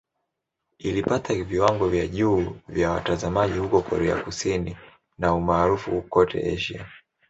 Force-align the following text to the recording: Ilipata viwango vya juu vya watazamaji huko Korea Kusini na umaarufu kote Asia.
Ilipata 0.79 1.33
viwango 1.33 1.89
vya 1.89 2.07
juu 2.07 2.55
vya 2.67 2.91
watazamaji 2.91 3.57
huko 3.59 3.81
Korea 3.81 4.15
Kusini 4.23 4.77
na 5.17 5.33
umaarufu 5.33 6.01
kote 6.01 6.53
Asia. 6.53 6.87